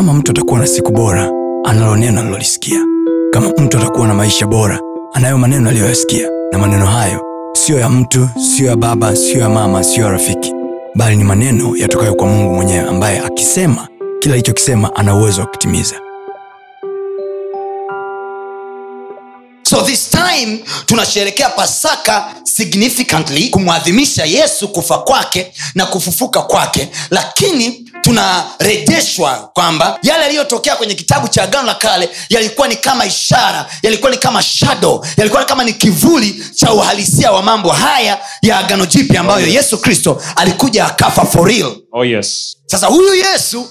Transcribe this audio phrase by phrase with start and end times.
[0.00, 1.30] kama mtu atakuwa na siku bora
[1.64, 2.80] analo neno alilolisikia
[3.32, 4.80] kama mtu atakuwa na maisha bora
[5.12, 6.28] anayo maneno aliyoyasikia.
[6.52, 7.20] Na maneno hayo
[7.52, 10.52] siyo ya mtu siyo ya baba siyo ya mama siyo ya rafiki.
[10.94, 13.88] Bali ni maneno yatokayo kwa mungu mwenyewe ambaye akisema
[14.20, 16.00] kila alichokisema ana uwezo wa kutimiza.
[19.70, 26.88] So this time tunasherekea pasaka significantly kumwadhimisha yesu kufa kwake na kufufuka kwake.
[27.10, 33.66] Lakini tunarejeshwa kwamba yale yaliyotokea kwenye kitabu cha agano la kale yalikuwa ni kama ishara
[33.82, 38.58] yalikuwa ni kama shadow yalikuwa ni kama ni kivuli cha uhalisia wa mambo haya ya
[38.58, 41.76] agano jipya ambayo yesu kristo alikuja akafa for real.
[41.92, 42.56] Oh, yes.
[42.66, 43.68] sasa huyu yesu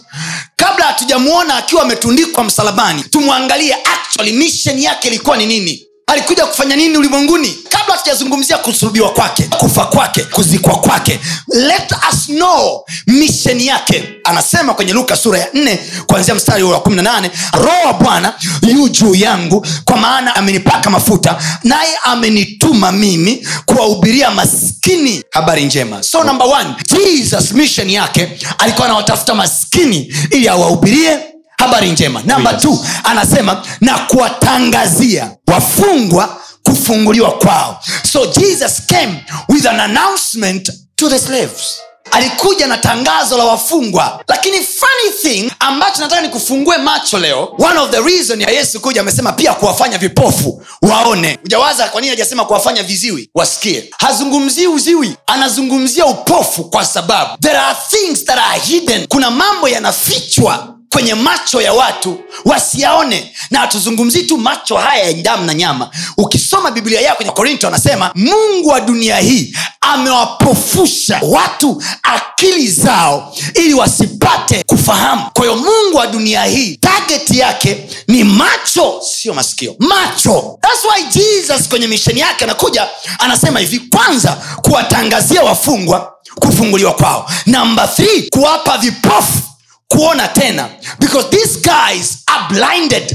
[0.56, 5.86] kabla hatujamuona akiwa ametundikwa msalabani tumwangalie actually mission yake ilikuwa ni nini?
[6.08, 7.58] Alikuja kufanya nini ulimwenguni
[7.99, 11.20] kabla hatujazungumzia kusulubiwa kwake kufa kwake kuzikwa kwake.
[11.48, 14.03] Let us know mission yake.
[14.23, 19.16] Anasema kwenye luka sura ya 4 kuanzia mstari wa 18 roho wa bwana yu juu
[19.16, 25.23] yangu kwa maana amenipaka mafuta naye amenituma mimi kuwahubiria maskini.
[25.31, 26.03] Habari njema.
[26.03, 31.19] So number one jesus mission yake alikuwa anawatafuta maskini ili awahubirie.
[31.58, 32.22] Habari njema.
[32.25, 32.80] Namba Yes.
[33.03, 36.38] anasema na kuwatangazia wafungwa
[36.70, 37.80] kufunguliwa kwao.
[38.12, 41.78] So jesus came with an announcement to the slaves.
[42.12, 44.23] Alikuja na tangazo la wafungwa.
[44.28, 49.02] Lakini funny thing ambacho nataka nikufungue macho leo one of the reason ya yesu kuja
[49.02, 51.40] amesema pia kuwafanya vipofu waone.
[51.45, 53.30] Ujawaza kwa nini hajasema kuwafanya viziwi?
[53.36, 53.90] Wasikie.
[53.97, 59.08] Hazungumzii uziwi anazungumzia upofu kwa sababu there are things that are hidden.
[59.08, 63.36] Kuna mambo yanafichwa kwenye macho ya watu wasiyaone.
[63.52, 65.90] Na hatuzungumzii tu macho haya ya damu na nyama.
[66.18, 73.73] Ukisoma biblia yao kwenye korinto anasema mungu wa dunia hii amewapofusha watu akili zao ili
[73.73, 75.23] wasipate kufahamu.
[75.34, 79.75] Kwa hiyo mungu wa dunia hii tageti yake ni macho sio masikio.
[79.80, 80.59] Macho.
[80.62, 82.88] That's why jesus kwenye misheni yake anakuja
[83.19, 87.31] anasema hivi kwanza kuwatangazia wafungwa kufunguliwa kwao.
[87.46, 87.90] Namba
[88.31, 89.49] kuwapa vipofu
[89.89, 90.69] kuona tena.
[91.00, 93.11] Because these guys are blinded.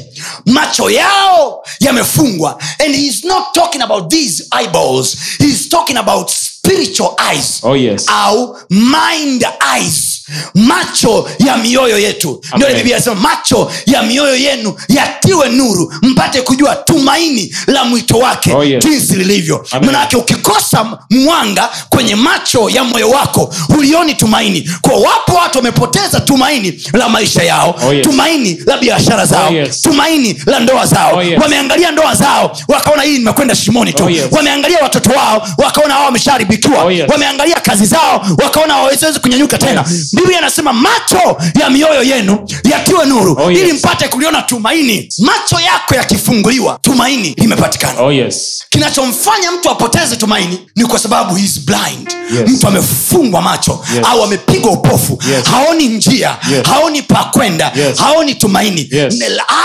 [0.47, 2.59] Macho yao yamefungwa.
[2.81, 5.37] And he's not talking about these eyeballs.
[5.39, 7.61] He's talking about spiritual eyes.
[7.63, 8.07] Oh, yes.
[8.09, 10.14] au mind eyes
[10.55, 16.75] macho ya mioyo yetu ndio biblia inasema macho ya mioyo yenu yatiwe nuru mpate kujua
[16.77, 18.85] tumaini la mwito wake Oh, yes.
[18.85, 25.59] jinsi lilivyo manake ukikosa mwanga kwenye macho ya moyo wako hulioni tumaini kwa wapo watu
[25.59, 28.05] wamepoteza tumaini la maisha yao Oh, yes.
[28.07, 29.83] tumaini la biashara zao Oh, yes.
[29.83, 31.41] tumaini la ndoa zao Oh, yes.
[31.43, 34.25] wameangalia ndoa zao wakaona hii nimekwenda shimoni tu Oh, yes.
[34.31, 37.11] wameangalia watoto wao wakaona wao wameshaharibikiwa Oh, yes.
[37.11, 40.14] wameangalia kazi zao wakaona hawawezi kunyanyuka tena Yes.
[40.15, 43.61] Biblia anasema macho ya mioyo yenu yatiwe nuru Oh, yes.
[43.61, 48.63] ili mpate kuliona tumaini macho yako yakifunguliwa tumaini limepatikana Oh, yes.
[48.71, 52.49] kinachomfanya mtu apoteze tumaini ni kwa sababu he's blind Yes.
[52.51, 54.07] mtu amefungwa macho Yes.
[54.11, 55.45] au amepigwa upofu Yes.
[55.45, 56.67] haoni njia Yes.
[56.67, 57.99] haoni pa kwenda Yes.
[57.99, 59.15] haoni tumaini Yes.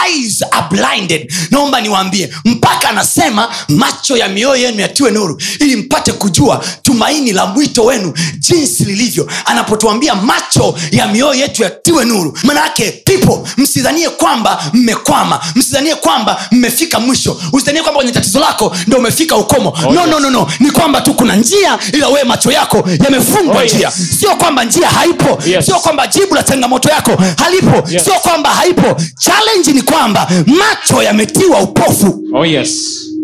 [0.08, 6.12] Eyes are blinded naomba niwaambie mpaka anasema macho ya mioyo yenu yatiwe nuru ili mpate
[6.12, 12.89] kujua tumaini la mwito wenu jinsi lilivyo anapotuambia macho ya mioyo yetu yatiwe nuru manake
[12.92, 19.36] people msidhanie kwamba mmekwama msidhanie kwamba mmefika mwisho usidhanie kwamba kwenye tatizo lako ndo umefika
[19.38, 20.10] ukomo Oh, no, yes.
[20.10, 23.74] no, no, no ni kwamba tu kuna njia ila wewe macho yako yamefungwa Oh, yes.
[23.74, 25.66] njia sio kwamba njia haipo Yes.
[25.66, 28.04] sio kwamba jibu la changamoto yako halipo Yes.
[28.04, 32.70] sio kwamba haipo challenge ni kwamba macho yametiwa upofu Oh, yes.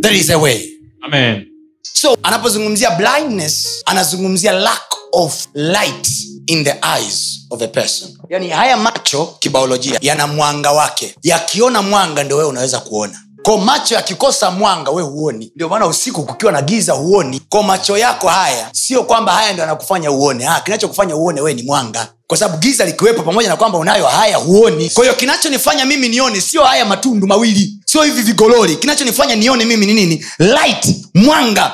[0.02, 0.60] there is a way
[1.02, 1.46] Amen.
[1.94, 6.08] so anapozungumzia blindness anazungumzia lack of light
[6.48, 8.10] in the eyes of a person.
[8.30, 11.16] Yani haya macho kibaolojia yana mwanga wake.
[11.24, 13.22] Yakiona mwanga ndio wewe unaweza kuona.
[13.44, 15.52] Ko macho yakikosa mwanga we huoni.
[15.56, 17.42] Ndio maana usiku kukiwa na giza huoni.
[17.50, 20.44] Ko macho yako haya sio kwamba haya ndio anakufanya uone.
[20.44, 22.08] Ha, kinachokufanya uone wewe ni mwanga.
[22.28, 24.90] Kwa sababu giza likiwepo pamoja na kwamba unayo haya huoni.
[24.90, 28.76] Kwa hiyo kinachonifanya mimi nione sio haya matundu mawili sio hivi vigololi.
[28.76, 30.26] Kinachonifanya nione mimi ni nini?
[30.40, 31.72] Light mwanga.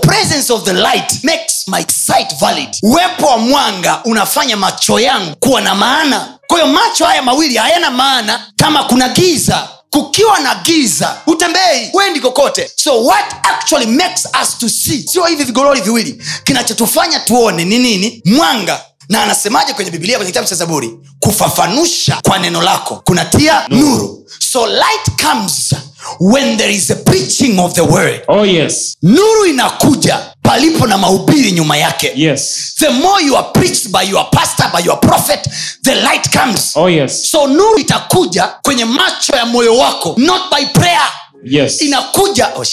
[0.00, 2.68] Presence of the light makes my sight valid.
[2.82, 6.38] Uwepo wa mwanga unafanya macho yangu kuwa na maana.
[6.46, 9.68] Kwa hiyo macho haya mawili hayana maana kama kuna giza.
[9.90, 12.70] Kukiwa na giza utembei wendi kokote.
[12.76, 15.02] So what actually makes us to see?
[15.12, 16.22] Sio hivi vigololi viwili.
[16.44, 18.22] Kinachotufanya tuone ni nini?
[18.24, 24.26] Mwanga na anasemaje kwenye biblia kwenye kitabu cha zaburi kufafanusha kwa neno lako kunatia nuru
[24.38, 25.74] so light comes
[26.20, 28.96] when there is a preaching of the word Oh yes.
[29.02, 32.74] nuru inakuja palipo na mahubiri nyuma yake Yes.
[32.78, 35.48] the more you are preached by your pastor by your prophet
[35.82, 37.30] the light comes Oh yes.
[37.30, 41.08] so nuru itakuja kwenye macho ya moyo wako not by prayer
[41.46, 41.82] Yes.
[41.82, 42.64] inakuja oh,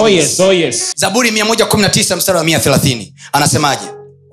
[0.00, 0.40] Oh yes.
[0.40, 0.92] Oh yes.
[0.96, 3.82] zaburi 119 mstari wa 130 anasemaje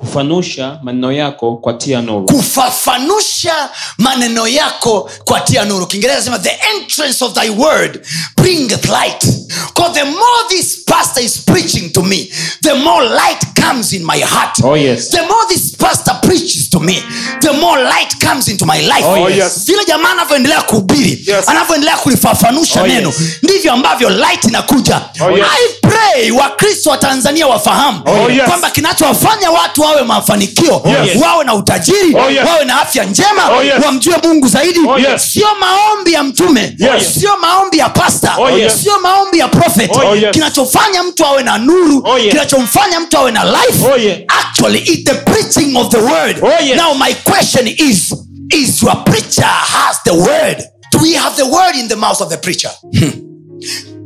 [0.08, 2.26] Kufanusha maneno yako kwa tia nuru.
[2.26, 8.06] kufafanusha maneno yako kwa tia nuru kiingereza sema the entrance of thy word
[8.38, 9.26] bringeth light
[9.68, 14.20] because the more this pastor is preaching to me the more light comes in my
[14.20, 15.10] heart Oh yes.
[15.10, 17.04] the more this pastor preaches to me
[17.42, 19.66] the more light comes into my life Oh, yes.
[19.66, 21.50] vile jamaa anavyoendelea kuhubiri Yes.
[21.50, 23.22] anavyoendelea kulifafanusha Oh, neno yes.
[23.44, 25.46] ndivyo ambavyo light inakuja Oh, yes.
[25.60, 28.44] i pray wakristo wa tanzania wafahamu Oh, yes.
[28.48, 31.22] kwamba kinachowafanya watu wawe mafanikio yes.
[31.22, 32.48] wawe na utajiri Oh, yes.
[32.48, 33.74] wawe na afya njema Oh, yes.
[33.86, 35.32] wamjue mungu zaidi Oh, yes.
[35.34, 37.14] sio maombi ya mtume Yes.
[37.20, 38.74] sio maombi ya pasta Oh, yes.
[38.84, 40.32] sio maombi ya profet Oh, yes.
[40.34, 42.32] kinachofanya mtu awe na nuru Oh, yes.
[42.32, 44.18] kinachomfanya mtu awe na life Oh, yes.
[44.28, 46.78] actually it's the preaching of the word Oh, yes.
[46.78, 48.14] now my question is
[48.50, 52.30] is your preacher has the word do we have the word in the mouth of
[52.30, 52.72] the preacher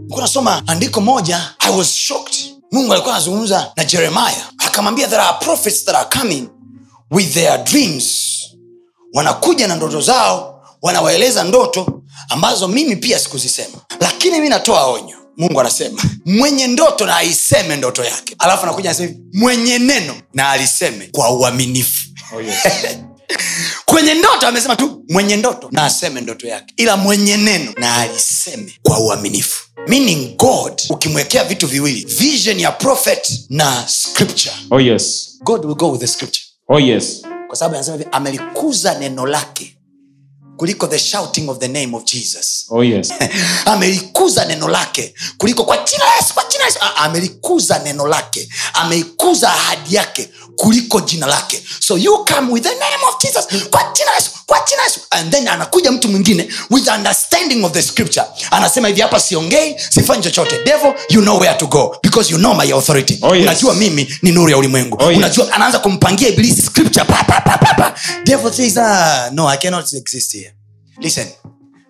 [0.09, 2.35] kunasoma andiko moja i was shocked
[2.71, 4.45] mungu alikuwa anazungumza na jeremiah
[4.77, 6.49] akamwambia there are prophets that are coming
[7.11, 8.37] with their dreams.
[9.13, 13.77] Wanakuja na ndoto zao wanawaeleza ndoto ambazo mimi pia sikuzisema.
[13.99, 15.17] Lakini mi natoa onyo.
[15.37, 18.35] Mungu anasema mwenye ndoto na aiseme ndoto yake.
[18.39, 22.07] Alafu anakuja anasema hivi mwenye neno na aliseme kwa uaminifu.
[22.35, 22.57] Oh yes.
[23.97, 26.73] kwenye ndoto amesema tu mwenye ndoto na aseme ndoto yake.
[26.77, 29.63] Ila mwenye neno na aliseme kwa uaminifu.
[29.87, 34.55] Meaning god ukimwekea vitu viwili vision ya prophet na scripture.
[34.71, 35.35] Oh yes.
[35.43, 36.43] god will go with the scripture.
[36.69, 37.21] Oh yes.
[37.47, 39.76] kwa sababu anasema hivi amelikuza neno lake
[40.57, 42.65] kuliko the shouting of the name of jesus.
[42.69, 43.13] Oh yes.
[43.65, 46.79] amelikuza neno lake kuliko kwa jina yesu kwa jina yesu.
[46.95, 51.61] Amelikuza neno lake ameikuza ahadi yake kuliko jina lake.
[51.79, 54.99] So you come with the name of jesus kwa jina yesu kwa jina yesu.
[55.09, 58.25] And then anakuja mtu mwingine with understanding of the scripture.
[58.51, 60.63] Anasema hivi hapa siongei sifanyi chochote.
[60.63, 63.19] Devil you know where to go because you know my authority.
[63.21, 63.43] Oh, yes.
[63.43, 64.97] unajua mimi ni nuru ya ulimwengu.
[65.03, 65.17] Oh, yes.
[65.17, 67.93] unajua anaanza kumpangia ibilisi scripture pa, pa, pa, pa, pa.
[68.23, 70.46] devil says ah, no i cannot exist here
[70.99, 71.27] listen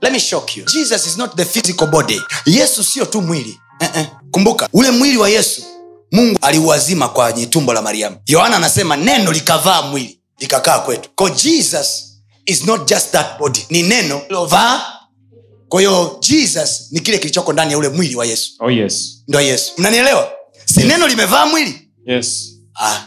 [0.01, 0.63] let me shock you.
[0.65, 2.21] Jesus is not the physical body.
[2.45, 3.59] Yesu sio tu mwili.
[3.81, 4.05] Uh-uh.
[4.31, 5.63] kumbuka ule mwili wa yesu
[6.11, 8.17] mungu aliuazima kwenye tumbo la mariamu.
[8.27, 11.09] Yohana anasema neno likavaa mwili likakaa kwetu.
[11.15, 12.03] Ko jesus
[12.45, 13.65] is not just that body.
[13.69, 14.93] Ni neno lilovaa.
[15.69, 18.51] Kwahiyo jesus ni kile kilichoko ndani ya ule mwili wa yesu.
[18.59, 19.23] Oh yes.
[19.27, 19.73] ndo yesu.
[19.77, 20.31] Mnanielewa?
[20.65, 21.89] Si neno limevaa mwili?
[22.05, 22.49] Yes.
[22.81, 22.99] ah.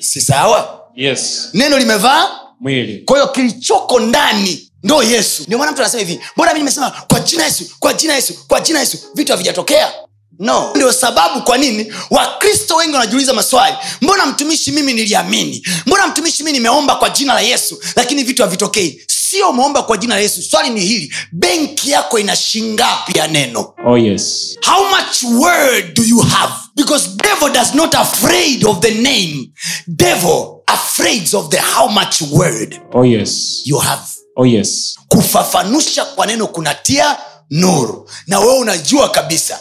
[0.00, 0.80] si sawa?
[0.94, 1.48] Yes.
[1.54, 2.30] neno limevaa
[2.60, 2.98] Mwili.
[2.98, 5.42] kwa hiyo kilichoko ndani ndo yesu.
[5.46, 8.60] Ndio maana mtu anasema hivi mbona mi nimesema kwa jina yesu kwa jina yesu kwa
[8.60, 9.92] jina yesu vitu havijatokea?
[10.38, 10.70] No.
[10.74, 15.66] Ndio sababu kwa nini wakristo wengi wanajiuliza maswali mbona mtumishi mimi niliamini?
[15.86, 19.02] Mbona mtumishi mimi nimeomba kwa jina la yesu lakini vitu havitokei?
[19.06, 20.42] Sio umeomba kwa jina la yesu.
[20.42, 23.74] Swali ni hili benki yako ina shingapi ya neno?
[23.86, 24.56] Oh yes.
[24.66, 26.52] how much word do you have?
[26.76, 29.52] Because devil does not afraid of the name.
[29.86, 33.62] Devil afraid of the how much word Oh yes.
[33.64, 34.02] you have
[34.36, 34.96] Oh yes.
[35.08, 37.16] kufafanusha kwa neno kunatia
[37.50, 38.10] nuru.
[38.26, 39.58] Na wewe unajua kabisa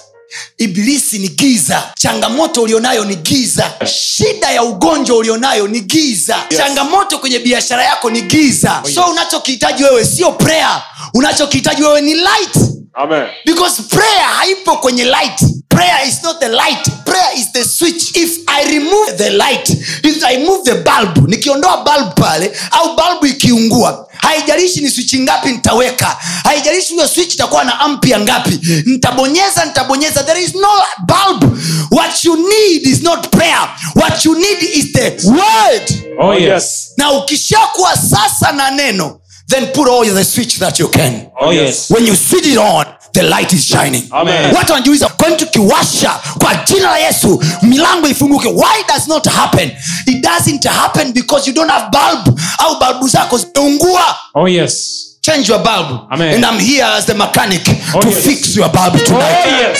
[0.58, 1.84] ibilisi ni giza.
[1.96, 3.72] Changamoto ulionayo ni giza.
[3.86, 6.36] Shida ya ugonjwa ulionayo ni giza.
[6.50, 6.58] Yes.
[6.60, 8.82] changamoto kwenye biashara yako ni giza.
[8.86, 10.84] Oh, so unachokihitaji wewe sio prayer.
[11.14, 12.56] Unachokihitaji wewe ni light.
[12.94, 13.28] Amen.
[13.46, 15.42] because prayer haipo kwenye light
[15.72, 16.90] prayer is not the light.
[17.06, 18.16] Prayer is the switch.
[18.18, 19.70] If i remove the light
[20.04, 25.50] if i move the bulb nikiondoa bulb pale au bulb ikiungua haijalishi ni swichi ngapi
[25.50, 30.24] nitaweka haijalishi hiyo switch itakuwa na ampia ngapi nitabonyeza nitabonyeza.
[30.24, 30.70] There is no
[31.08, 31.58] bulb.
[31.92, 33.70] What you need is not prayer.
[33.96, 36.16] What you need is the word.
[36.20, 36.92] Oh yes.
[36.98, 39.21] na ukishakuwa sasa na neno
[39.52, 41.92] then put all the switch that you can Oh yes.
[41.92, 44.56] when you switch it on the light is shining Amen.
[44.56, 49.72] watu wanajiuliza kwani tukiwasha kwa jina la yesu milango ifunguke why does not happen
[50.06, 54.98] it doesn't happen because you don't have bulb au balbu zako zimeungua Oh yes.
[55.22, 56.34] change your bulb Amen.
[56.34, 57.62] and i'm here as the mechanic
[57.96, 58.18] Oh, to yes.
[58.24, 59.20] fix your bulb Oh
[59.62, 59.80] yes.